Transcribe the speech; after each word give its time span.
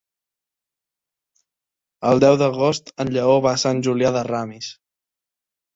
El 2.13 2.23
deu 2.25 2.41
d'agost 2.45 2.93
en 3.05 3.15
Lleó 3.19 3.39
va 3.49 3.55
a 3.55 3.63
Sant 3.67 3.87
Julià 3.91 4.17
de 4.19 4.27
Ramis. 4.33 4.77